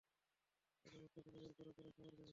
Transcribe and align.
আগে 0.85 0.97
লোকটা 0.97 1.19
খুঁজে 1.21 1.39
বের 1.39 1.53
কর, 1.57 1.67
পরে 1.77 1.89
খাবার 1.91 2.13
পাবি। 2.13 2.29